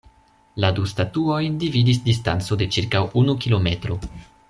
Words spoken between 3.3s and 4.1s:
kilometro.